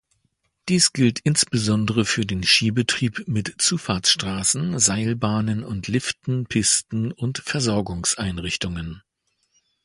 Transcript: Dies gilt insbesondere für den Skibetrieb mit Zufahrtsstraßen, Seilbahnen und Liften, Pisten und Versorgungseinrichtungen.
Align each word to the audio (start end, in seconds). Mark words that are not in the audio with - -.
Dies 0.67 0.93
gilt 0.93 1.19
insbesondere 1.19 2.05
für 2.05 2.25
den 2.25 2.41
Skibetrieb 2.41 3.27
mit 3.27 3.61
Zufahrtsstraßen, 3.61 4.79
Seilbahnen 4.79 5.63
und 5.63 5.87
Liften, 5.87 6.47
Pisten 6.47 7.11
und 7.11 7.37
Versorgungseinrichtungen. 7.37 9.03